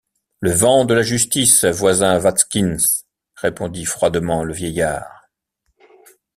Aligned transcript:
Le 0.39 0.49
vent 0.49 0.83
de 0.85 0.95
la 0.95 1.03
justice, 1.03 1.63
voisin 1.65 2.19
Watkins! 2.19 3.03
répondit 3.35 3.85
froidement 3.85 4.43
le 4.43 4.51
vieillard. 4.51 5.29